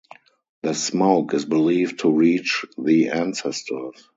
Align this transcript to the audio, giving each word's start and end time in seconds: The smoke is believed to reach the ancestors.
The 0.63 0.73
smoke 0.73 1.35
is 1.35 1.45
believed 1.45 1.99
to 1.99 2.11
reach 2.11 2.65
the 2.75 3.09
ancestors. 3.09 4.03